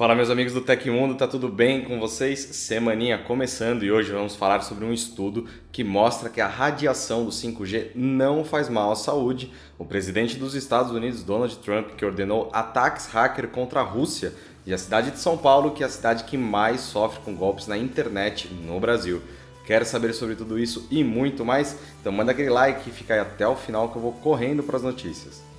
[0.00, 2.38] Fala meus amigos do Tecmundo, tá tudo bem com vocês?
[2.40, 7.30] Semaninha começando e hoje vamos falar sobre um estudo que mostra que a radiação do
[7.30, 9.52] 5G não faz mal à saúde.
[9.78, 14.32] O presidente dos Estados Unidos, Donald Trump, que ordenou ataques hacker contra a Rússia
[14.64, 17.66] e a cidade de São Paulo, que é a cidade que mais sofre com golpes
[17.66, 19.20] na internet no Brasil.
[19.66, 21.76] Quer saber sobre tudo isso e muito mais?
[22.00, 24.78] Então manda aquele like e fica aí até o final que eu vou correndo para
[24.78, 25.50] as notícias.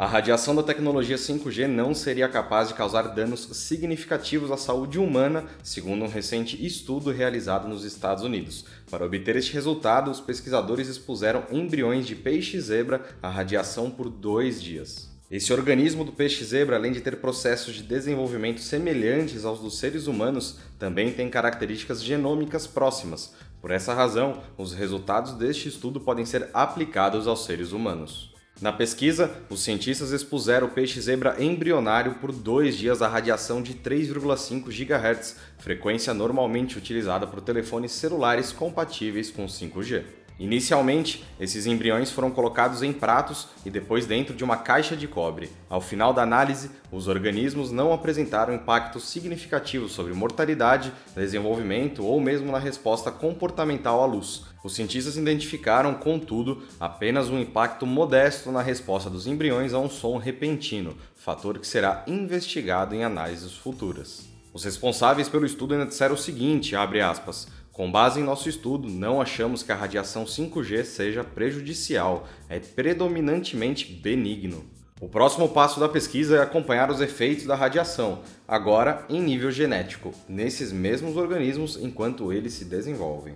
[0.00, 5.44] A radiação da tecnologia 5G não seria capaz de causar danos significativos à saúde humana,
[5.62, 8.64] segundo um recente estudo realizado nos Estados Unidos.
[8.90, 15.10] Para obter este resultado, os pesquisadores expuseram embriões de peixe-zebra à radiação por dois dias.
[15.30, 20.60] Esse organismo do peixe-zebra, além de ter processos de desenvolvimento semelhantes aos dos seres humanos,
[20.78, 23.34] também tem características genômicas próximas.
[23.60, 28.29] Por essa razão, os resultados deste estudo podem ser aplicados aos seres humanos.
[28.60, 34.66] Na pesquisa, os cientistas expuseram o peixe-zebra embrionário por dois dias à radiação de 3,5
[34.66, 40.04] GHz, frequência normalmente utilizada por telefones celulares compatíveis com 5G.
[40.40, 45.50] Inicialmente, esses embriões foram colocados em pratos e depois dentro de uma caixa de cobre.
[45.68, 52.50] Ao final da análise, os organismos não apresentaram impactos significativos sobre mortalidade, desenvolvimento ou mesmo
[52.50, 54.46] na resposta comportamental à luz.
[54.64, 60.16] Os cientistas identificaram, contudo, apenas um impacto modesto na resposta dos embriões a um som
[60.16, 64.30] repentino, fator que será investigado em análises futuras.
[64.52, 67.46] Os responsáveis pelo estudo ainda disseram o seguinte, abre aspas,
[67.80, 73.90] com base em nosso estudo, não achamos que a radiação 5G seja prejudicial, é predominantemente
[73.90, 74.66] benigno.
[75.00, 80.12] O próximo passo da pesquisa é acompanhar os efeitos da radiação, agora em nível genético,
[80.28, 83.34] nesses mesmos organismos enquanto eles se desenvolvem.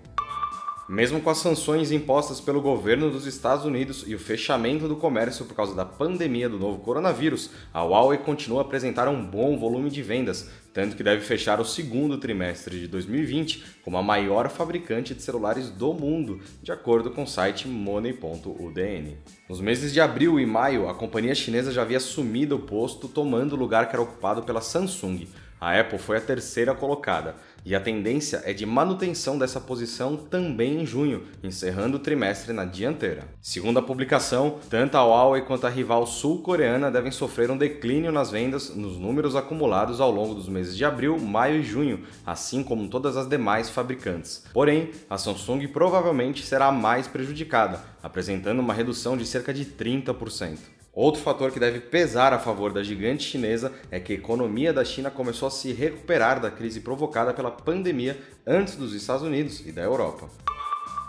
[0.87, 5.47] Mesmo com as sanções impostas pelo governo dos Estados Unidos e o fechamento do comércio
[5.47, 9.89] por causa da pandemia do novo coronavírus, a Huawei continua a apresentar um bom volume
[9.89, 15.15] de vendas, tanto que deve fechar o segundo trimestre de 2020 como a maior fabricante
[15.15, 19.17] de celulares do mundo, de acordo com o site Money.udn.
[19.49, 23.55] Nos meses de abril e maio, a companhia chinesa já havia assumido o posto, tomando
[23.55, 25.27] o lugar que era ocupado pela Samsung.
[25.59, 30.82] A Apple foi a terceira colocada e a tendência é de manutenção dessa posição também
[30.82, 33.25] em junho, encerrando o trimestre na dianteira.
[33.41, 38.30] Segundo a publicação, tanto a Huawei quanto a rival sul-coreana devem sofrer um declínio nas
[38.30, 42.88] vendas nos números acumulados ao longo dos meses de abril, maio e junho, assim como
[42.88, 44.44] todas as demais fabricantes.
[44.52, 50.58] Porém, a Samsung provavelmente será a mais prejudicada, apresentando uma redução de cerca de 30%.
[50.94, 54.84] Outro fator que deve pesar a favor da gigante chinesa é que a economia da
[54.84, 58.16] China começou a se recuperar da crise provocada pela pandemia
[58.47, 60.28] antes dos Estados Unidos e da Europa.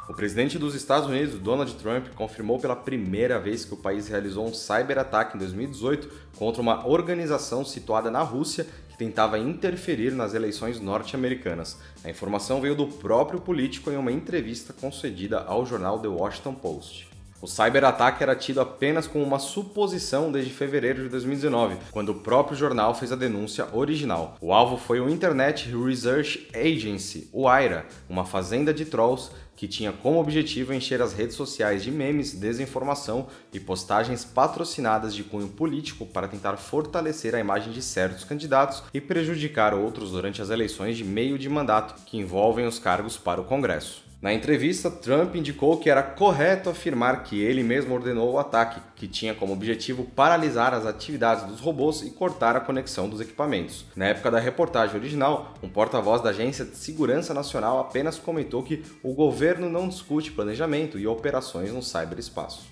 [0.09, 4.47] O presidente dos Estados Unidos, Donald Trump, confirmou pela primeira vez que o país realizou
[4.47, 10.79] um cyberataque em 2018 contra uma organização situada na Rússia que tentava interferir nas eleições
[10.79, 11.77] norte-americanas.
[12.03, 17.14] A informação veio do próprio político em uma entrevista concedida ao jornal The Washington Post.
[17.41, 22.57] O cyberataque era tido apenas como uma suposição desde fevereiro de 2019, quando o próprio
[22.57, 24.37] jornal fez a denúncia original.
[24.39, 29.91] O alvo foi o Internet Research Agency, o IRA, uma fazenda de trolls que tinha
[29.91, 36.05] como objetivo encher as redes sociais de memes, desinformação e postagens patrocinadas de cunho político
[36.05, 41.03] para tentar fortalecer a imagem de certos candidatos e prejudicar outros durante as eleições de
[41.03, 44.03] meio de mandato que envolvem os cargos para o Congresso.
[44.25, 49.07] Na entrevista, Trump indicou que era correto afirmar que ele mesmo ordenou o ataque, que
[49.07, 53.85] tinha como objetivo paralisar as atividades dos robôs e cortar a conexão dos equipamentos.
[53.95, 58.81] Na época da reportagem original, um porta-voz da Agência de Segurança Nacional apenas comentou que
[59.03, 62.65] o governo não discute planejamento e operações no cyberespaço.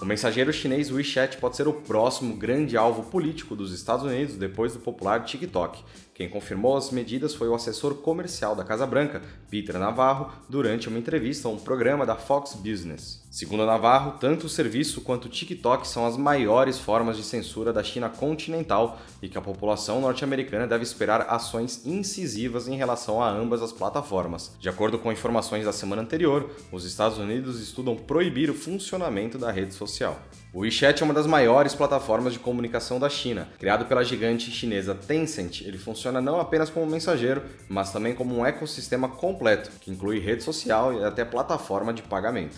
[0.00, 4.72] O mensageiro chinês WeChat pode ser o próximo grande alvo político dos Estados Unidos depois
[4.72, 5.82] do popular TikTok.
[6.20, 10.98] Quem confirmou as medidas foi o assessor comercial da Casa Branca, Peter Navarro, durante uma
[10.98, 13.22] entrevista a um programa da Fox Business.
[13.30, 17.82] Segundo Navarro, tanto o serviço quanto o TikTok são as maiores formas de censura da
[17.82, 23.62] China continental e que a população norte-americana deve esperar ações incisivas em relação a ambas
[23.62, 24.54] as plataformas.
[24.60, 29.50] De acordo com informações da semana anterior, os Estados Unidos estudam proibir o funcionamento da
[29.50, 30.20] rede social.
[30.52, 33.48] O WeChat é uma das maiores plataformas de comunicação da China.
[33.56, 38.44] Criado pela gigante chinesa Tencent, ele funciona não apenas como mensageiro, mas também como um
[38.44, 42.56] ecossistema completo, que inclui rede social e até plataforma de pagamento.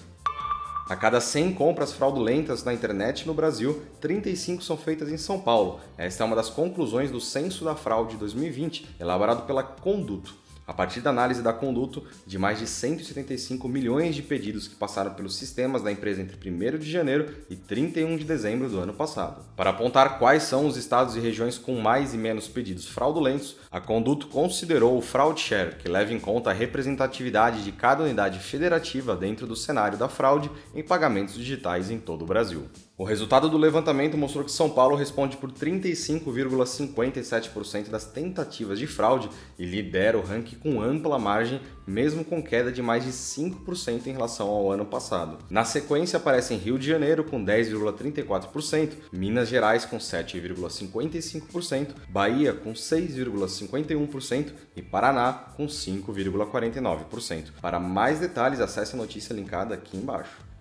[0.89, 5.79] A cada 100 compras fraudulentas na internet no Brasil, 35 são feitas em São Paulo.
[5.99, 10.42] Esta é uma das conclusões do Censo da Fraude 2020, elaborado pela Conduto.
[10.67, 15.15] A partir da análise da conduto de mais de 175 milhões de pedidos que passaram
[15.15, 19.45] pelos sistemas da empresa entre 1 de janeiro e 31 de dezembro do ano passado.
[19.57, 23.81] Para apontar quais são os estados e regiões com mais e menos pedidos fraudulentos, a
[23.81, 29.17] conduto considerou o Fraud Share, que leva em conta a representatividade de cada unidade federativa
[29.17, 32.69] dentro do cenário da fraude em pagamentos digitais em todo o Brasil.
[32.99, 39.31] O resultado do levantamento mostrou que São Paulo responde por 35,57% das tentativas de fraude
[39.59, 44.13] e lidera o ranking com ampla margem, mesmo com queda de mais de 5% em
[44.13, 45.39] relação ao ano passado.
[45.49, 54.53] Na sequência aparecem Rio de Janeiro com 10,34%, Minas Gerais com 7,55%, Bahia com 6,51%
[54.77, 57.53] e Paraná com 5,49%.
[57.63, 60.52] Para mais detalhes, acesse a notícia linkada aqui embaixo.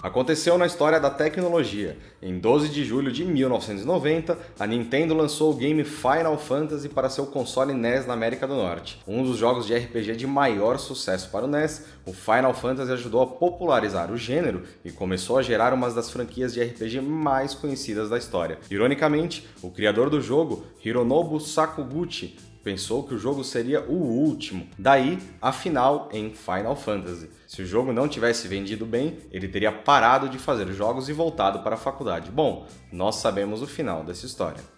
[0.00, 1.98] Aconteceu na história da tecnologia.
[2.22, 7.26] Em 12 de julho de 1990, a Nintendo lançou o game Final Fantasy para seu
[7.26, 9.02] console NES na América do Norte.
[9.08, 13.22] Um dos jogos de RPG de maior sucesso para o NES, o Final Fantasy ajudou
[13.22, 18.08] a popularizar o gênero e começou a gerar uma das franquias de RPG mais conhecidas
[18.08, 18.60] da história.
[18.70, 25.18] Ironicamente, o criador do jogo, Hironobu Sakuguchi, pensou que o jogo seria o último, daí
[25.40, 27.30] a final em Final Fantasy.
[27.46, 31.60] Se o jogo não tivesse vendido bem, ele teria parado de fazer jogos e voltado
[31.60, 32.30] para a faculdade.
[32.30, 34.77] Bom, nós sabemos o final dessa história.